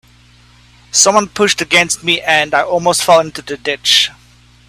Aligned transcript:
Somebody 0.91 1.27
pushed 1.27 1.61
against 1.61 2.03
me, 2.03 2.21
and 2.21 2.55
I 2.55 2.63
almost 2.63 3.03
fell 3.03 3.19
into 3.19 3.43
the 3.43 3.55
ditch. 3.55 4.09